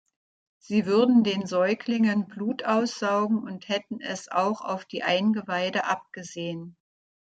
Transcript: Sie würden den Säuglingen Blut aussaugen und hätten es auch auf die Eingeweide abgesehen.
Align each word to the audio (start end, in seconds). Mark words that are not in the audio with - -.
Sie 0.57 0.87
würden 0.87 1.23
den 1.23 1.45
Säuglingen 1.45 2.25
Blut 2.27 2.65
aussaugen 2.65 3.43
und 3.43 3.69
hätten 3.69 4.01
es 4.01 4.29
auch 4.31 4.61
auf 4.61 4.83
die 4.83 5.03
Eingeweide 5.03 5.85
abgesehen. 5.85 6.75